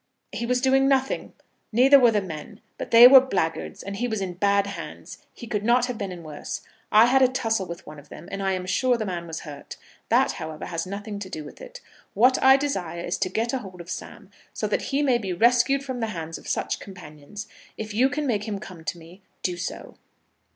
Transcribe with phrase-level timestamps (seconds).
[0.31, 1.33] "He was doing nothing;
[1.71, 2.59] neither were the men.
[2.79, 5.19] But they were blackguards, and he was in bad hands.
[5.31, 6.61] He could not have been in worse.
[6.91, 9.41] I had a tussle with one of them, and I am sure the man was
[9.41, 9.77] hurt.
[10.09, 11.81] That, however, has nothing to do with it.
[12.15, 15.33] What I desire is to get a hold of Sam, so that he may be
[15.33, 17.47] rescued from the hands of such companions.
[17.77, 19.97] If you can make him come to me, do so."